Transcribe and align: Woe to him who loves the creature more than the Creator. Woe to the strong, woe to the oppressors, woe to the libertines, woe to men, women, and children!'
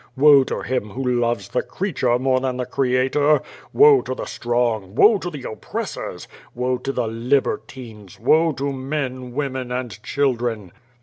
Woe 0.17 0.43
to 0.45 0.61
him 0.61 0.89
who 0.89 1.03
loves 1.07 1.49
the 1.49 1.61
creature 1.61 2.17
more 2.17 2.39
than 2.39 2.57
the 2.57 2.65
Creator. 2.65 3.43
Woe 3.71 4.01
to 4.01 4.15
the 4.15 4.25
strong, 4.25 4.95
woe 4.95 5.19
to 5.19 5.29
the 5.29 5.43
oppressors, 5.47 6.27
woe 6.55 6.77
to 6.79 6.91
the 6.91 7.05
libertines, 7.05 8.19
woe 8.19 8.51
to 8.53 8.73
men, 8.73 9.33
women, 9.35 9.71
and 9.71 10.01
children!' 10.01 10.71